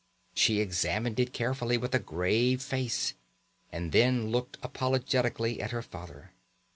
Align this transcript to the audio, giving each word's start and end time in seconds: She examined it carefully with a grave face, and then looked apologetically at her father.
She 0.33 0.59
examined 0.61 1.19
it 1.19 1.31
carefully 1.31 1.77
with 1.77 1.93
a 1.93 1.99
grave 1.99 2.63
face, 2.63 3.13
and 3.71 3.91
then 3.91 4.31
looked 4.31 4.57
apologetically 4.63 5.61
at 5.61 5.69
her 5.69 5.83
father. 5.83 6.31